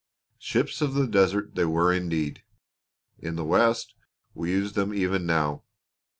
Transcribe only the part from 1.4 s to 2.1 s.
they were